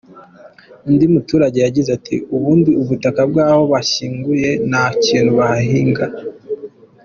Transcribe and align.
Undi 0.87 1.05
muturage 1.13 1.57
yagize 1.65 1.89
ati 1.97 2.15
“Ubundi 2.35 2.69
ubutaka 2.81 3.21
bw’aho 3.29 3.63
bashyinguye 3.73 4.49
nta 4.69 4.85
kintu 5.03 5.31
bahahinga. 5.39 6.05